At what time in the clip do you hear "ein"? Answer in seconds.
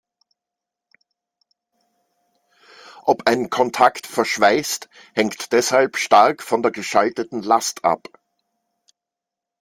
3.27-3.51